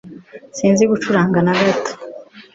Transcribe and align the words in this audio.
Sinzi 0.57 0.83
gucuranga 0.91 1.39
na 1.45 1.53
gato 1.59 1.91